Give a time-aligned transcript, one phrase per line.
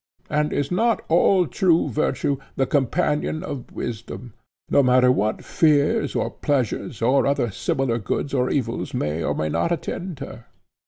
[0.31, 4.33] And is not all true virtue the companion of wisdom,
[4.67, 9.49] no matter what fears or pleasures or other similar goods or evils may or may
[9.49, 10.47] not attend her?